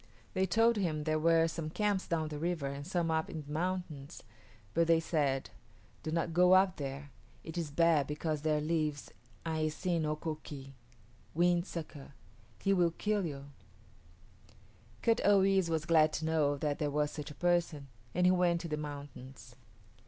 They 0.33 0.47
told 0.47 0.77
him 0.77 1.03
there 1.03 1.19
were 1.19 1.47
some 1.47 1.69
camps 1.69 2.07
down 2.07 2.29
the 2.29 2.39
river 2.39 2.65
and 2.65 2.87
some 2.87 3.11
up 3.11 3.29
in 3.29 3.43
the 3.43 3.51
mountains, 3.51 4.23
but 4.73 4.87
they 4.87 4.99
said, 4.99 5.51
"Do 6.01 6.09
not 6.09 6.33
go 6.33 6.53
up 6.53 6.77
there. 6.77 7.11
It 7.43 7.55
is 7.55 7.69
bad 7.69 8.07
because 8.07 8.41
there 8.41 8.61
lives 8.61 9.11
[=A]i 9.45 9.67
s[=i]n´ 9.67 10.03
o 10.07 10.15
k[=o] 10.15 10.39
k[=i] 10.41 10.73
Wind 11.35 11.67
Sucker. 11.67 12.15
He 12.63 12.73
will 12.73 12.95
kill 12.97 13.27
you." 13.27 13.51
Kut 15.03 15.21
o 15.23 15.41
yis´ 15.41 15.69
was 15.69 15.85
glad 15.85 16.13
to 16.13 16.25
know 16.25 16.57
that 16.57 16.79
there 16.79 16.89
was 16.89 17.11
such 17.11 17.29
a 17.29 17.35
person, 17.35 17.87
and 18.15 18.25
he 18.25 18.31
went 18.31 18.61
to 18.61 18.67
the 18.67 18.77
mountains. 18.77 19.55